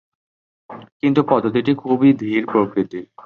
কিন্তু 1.01 1.21
পদ্ধতিটি 1.29 1.71
খুবই 1.75 2.09
ধীর 2.13 2.43
প্রকৃতির। 2.45 3.05